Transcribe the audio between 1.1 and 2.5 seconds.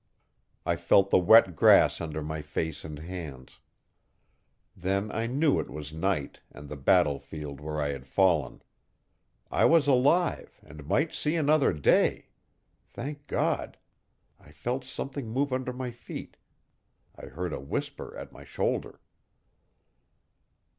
the wet grass under my